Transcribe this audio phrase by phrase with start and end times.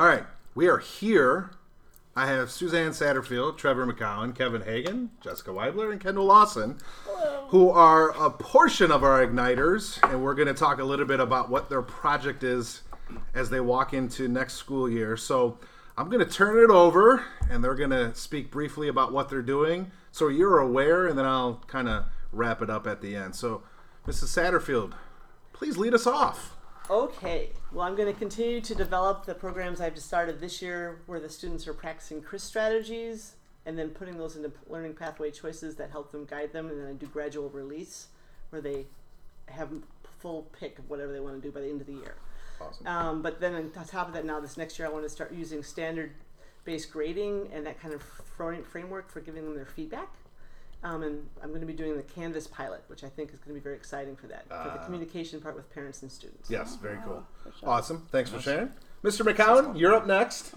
[0.00, 0.24] All right,
[0.54, 1.50] we are here.
[2.16, 6.78] I have Suzanne Satterfield, Trevor McCowan, Kevin Hagan, Jessica Weibler, and Kendall Lawson,
[7.48, 11.20] who are a portion of our Igniters, and we're going to talk a little bit
[11.20, 12.80] about what their project is
[13.34, 15.18] as they walk into next school year.
[15.18, 15.58] So
[15.98, 19.42] I'm going to turn it over, and they're going to speak briefly about what they're
[19.42, 23.34] doing, so you're aware, and then I'll kind of wrap it up at the end.
[23.34, 23.64] So,
[24.06, 24.34] Mrs.
[24.34, 24.94] Satterfield,
[25.52, 26.56] please lead us off.
[26.90, 30.98] Okay, well, I'm going to continue to develop the programs I've just started this year
[31.06, 35.76] where the students are practicing CRISS strategies and then putting those into learning pathway choices
[35.76, 36.68] that help them guide them.
[36.68, 38.08] And then I do gradual release
[38.48, 38.86] where they
[39.46, 39.70] have
[40.18, 42.16] full pick of whatever they want to do by the end of the year.
[42.60, 42.86] Awesome.
[42.88, 45.32] Um, but then on top of that, now this next year, I want to start
[45.32, 46.10] using standard
[46.64, 50.08] based grading and that kind of framework for giving them their feedback.
[50.82, 53.54] Um, and I'm going to be doing the Canvas pilot, which I think is going
[53.54, 54.84] to be very exciting for that, for the Ah.
[54.84, 56.48] communication part with parents and students.
[56.50, 57.22] Yes, very cool.
[57.60, 57.68] sure.
[57.68, 58.06] Awesome.
[58.10, 58.70] Thanks for sharing.
[59.04, 59.22] Mr.
[59.30, 60.54] McCowan, you're up next.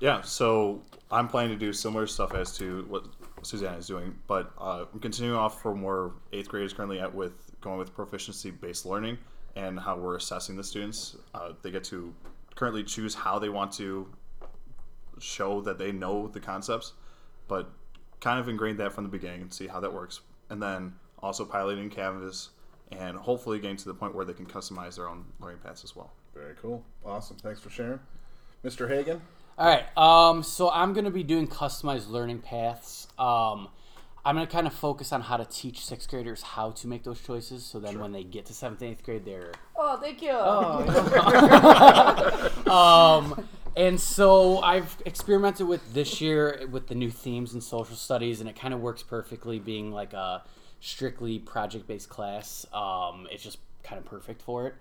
[0.00, 3.04] Yeah, so I'm planning to do similar stuff as to what
[3.42, 7.32] Suzanne is doing, but uh, I'm continuing off from where eighth graders currently at with
[7.60, 9.18] going with proficiency based learning
[9.54, 11.16] and how we're assessing the students.
[11.32, 12.12] Uh, they get to
[12.56, 14.08] currently choose how they want to
[15.20, 16.92] show that they know the concepts,
[17.46, 17.70] but
[18.24, 20.22] kind of ingrained that from the beginning and see how that works.
[20.48, 22.48] And then also piloting Canvas
[22.90, 25.94] and hopefully getting to the point where they can customize their own learning paths as
[25.94, 26.10] well.
[26.34, 26.82] Very cool.
[27.04, 27.36] Awesome.
[27.36, 28.00] Thanks for sharing.
[28.64, 28.88] Mr.
[28.88, 29.20] Hagan.
[29.58, 29.84] All right.
[29.96, 33.08] Um, so I'm going to be doing customized learning paths.
[33.18, 33.68] Um,
[34.24, 37.04] I'm going to kind of focus on how to teach sixth graders how to make
[37.04, 37.62] those choices.
[37.62, 40.30] So then when they get to seventh, and eighth grade, they're Oh, thank you.
[42.72, 48.40] um, and so I've experimented with this year with the new themes in social studies,
[48.40, 49.58] and it kind of works perfectly.
[49.58, 50.42] Being like a
[50.80, 54.74] strictly project-based class, um, it's just kind of perfect for it.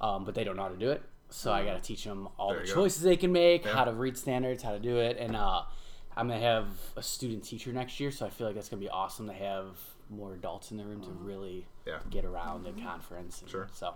[0.00, 2.28] Um, but they don't know how to do it, so I got to teach them
[2.36, 2.80] all There the you go.
[2.82, 3.72] choices they can make, Yeah.
[3.74, 5.62] how to read standards, how to do it, and uh,
[6.16, 8.88] I'm gonna have a student teacher next year, so I feel like that's gonna be
[8.88, 9.78] awesome to have
[10.10, 12.00] more adults in the room to really Yeah.
[12.10, 13.40] get around in conference.
[13.42, 13.68] And Sure.
[13.72, 13.94] So,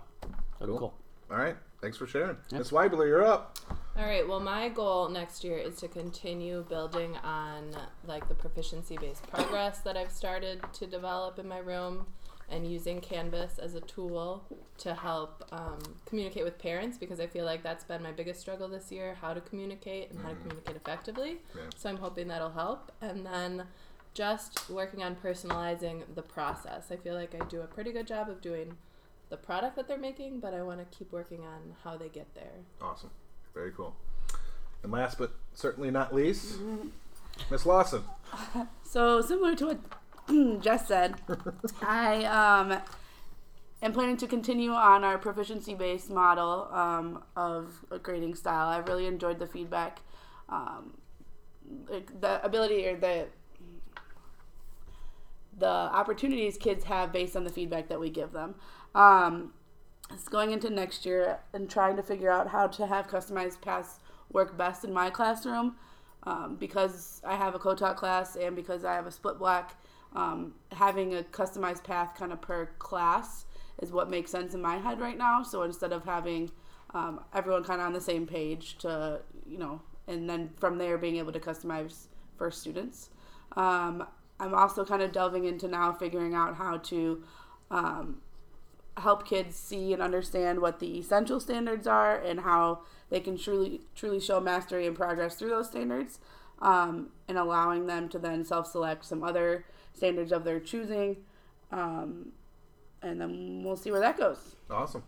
[0.61, 0.79] it'll be Cool.
[0.79, 0.93] cool.
[1.29, 1.57] All right.
[1.81, 2.37] Thanks for sharing.
[2.53, 3.57] Miss Weibler, you're up.
[3.97, 4.27] All right.
[4.27, 7.75] Well, my goal next year is to continue building on
[8.05, 12.05] like the proficiency-based progress that I've started to develop in my room,
[12.49, 14.45] and using Canvas as a tool
[14.77, 18.67] to help um, communicate with parents because I feel like that's been my biggest struggle
[18.67, 21.37] this year: how to communicate and how to communicate effectively.
[21.55, 21.63] Yeah.
[21.75, 23.63] So I'm hoping that'll help, and then
[24.13, 26.91] just working on personalizing the process.
[26.91, 28.77] I feel like I do a pretty good job of doing
[29.29, 32.33] the product that they're making, but I want to keep working on how they get
[32.35, 32.59] there.
[32.79, 33.09] Awesome.
[33.57, 33.95] Very cool.
[34.83, 36.59] And last but certainly not least,
[37.49, 38.03] Miss Lawson.
[38.83, 41.15] So similar to what Jess said,
[41.81, 42.79] I um,
[43.81, 48.69] am planning to continue on our proficiency-based model um, of a grading style.
[48.69, 49.99] I've really enjoyed the feedback,
[50.47, 50.93] um,
[51.89, 53.27] like the ability or the
[55.57, 58.55] the opportunities kids have based on the feedback that we give them.
[58.95, 59.53] Um,
[60.11, 63.99] it's going into next year and trying to figure out how to have customized paths
[64.31, 65.75] work best in my classroom
[66.23, 69.75] um, because I have a co-taught class and because I have a split block.
[70.15, 73.45] Um, having a customized path kind of per class
[73.81, 75.43] is what makes sense in my head right now.
[75.43, 76.51] So instead of having
[76.93, 80.97] um, everyone kind of on the same page to you know, and then from there
[80.97, 82.07] being able to customize
[82.37, 83.09] for students.
[83.55, 84.05] Um,
[84.39, 87.23] I'm also kind of delving into now figuring out how to
[87.71, 88.21] um,
[88.97, 93.81] help kids see and understand what the essential standards are and how they can truly
[93.95, 96.19] truly show mastery and progress through those standards
[96.61, 101.17] um, and allowing them to then self-select some other standards of their choosing
[101.71, 102.31] um,
[103.01, 105.03] and then we'll see where that goes Awesome.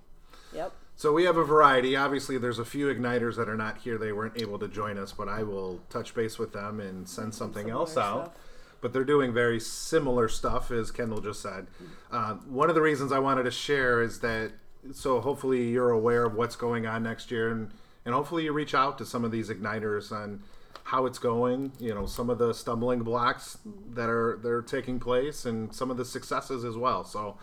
[0.54, 1.96] yep So we have a variety.
[1.96, 3.98] Obviously, there's a few igniters that are not here.
[3.98, 7.34] They weren't able to join us, but I will touch base with them and send
[7.34, 8.26] something Similar else out.
[8.26, 8.38] stuff.
[8.82, 11.68] But they're doing very similar stuff, as Kendall just said.
[12.12, 14.52] Uh, one of the reasons I wanted to share is that
[14.94, 17.72] so hopefully you're aware of what's going on next year, and
[18.06, 20.42] and hopefully you reach out to some of these igniters on
[20.86, 21.74] how it's going.
[21.80, 23.58] You know, some of the stumbling blocks
[23.92, 27.04] that are that are taking place, and some of the successes as well.
[27.04, 27.38] So.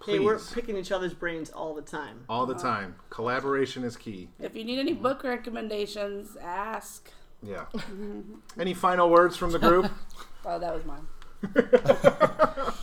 [0.00, 2.20] Please, Hey, we're picking each other's brains all the time.
[2.28, 2.94] all the time.
[3.10, 4.28] Collaboration is key.
[4.38, 7.10] if you need any book recommendations ask
[7.42, 7.66] Yeah.
[8.58, 9.90] Any final words from the group?
[10.44, 11.06] oh that was mine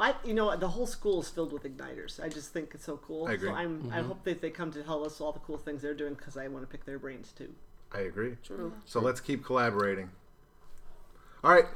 [0.00, 2.20] I, you know, the whole school is filled with igniters.
[2.20, 3.28] I just think it's so cool.
[3.28, 3.50] I agree.
[3.50, 4.08] So I'm, I mm-hmm.
[4.08, 6.48] hope that they come to tell us all the cool things they're doing because I
[6.48, 7.54] want to pick their brains too.
[7.92, 8.34] I agree.
[8.44, 10.10] true So let's keep collaborating.
[11.44, 11.66] All right.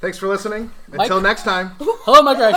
[0.00, 0.70] Thanks for listening.
[0.92, 1.72] Until next time.
[1.78, 2.54] Hello, oh, my guys.